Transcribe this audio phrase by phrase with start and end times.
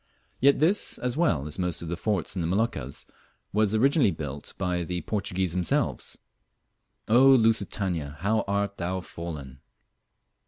[0.39, 3.05] Yet this, as well as most of the forts in the Moluccas,
[3.53, 6.17] was originally built by the Portuguese themselves.
[7.07, 7.27] Oh!
[7.35, 9.59] Lusitania, how art thou fallen!